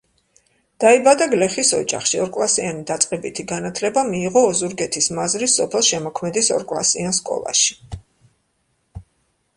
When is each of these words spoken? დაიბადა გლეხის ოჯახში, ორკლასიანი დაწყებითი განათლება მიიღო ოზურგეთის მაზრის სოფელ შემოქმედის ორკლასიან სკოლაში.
დაიბადა 0.83 1.25
გლეხის 1.33 1.69
ოჯახში, 1.79 2.21
ორკლასიანი 2.23 2.81
დაწყებითი 2.93 3.45
განათლება 3.53 4.05
მიიღო 4.09 4.45
ოზურგეთის 4.53 5.11
მაზრის 5.19 5.59
სოფელ 5.61 5.87
შემოქმედის 5.93 6.53
ორკლასიან 6.59 7.17
სკოლაში. 7.23 7.81